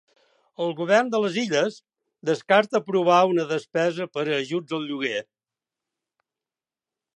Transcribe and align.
El 0.63 0.71
govern 0.77 1.11
de 1.15 1.19
les 1.25 1.35
Illes 1.41 1.77
descarta 2.29 2.81
aprovar 2.81 3.19
una 3.35 3.45
despesa 3.53 4.09
per 4.17 4.25
ajuts 4.41 4.77
al 4.79 4.87
lloguer 4.87 5.23